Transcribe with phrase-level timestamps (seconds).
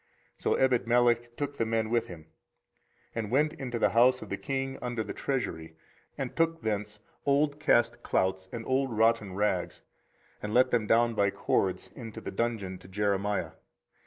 [0.37, 2.25] 24:038:011 So Ebedmelech took the men with him,
[3.13, 5.75] and went into the house of the king under the treasury,
[6.17, 9.83] and took thence old cast clouts and old rotten rags,
[10.41, 13.51] and let them down by cords into the dungeon to Jeremiah.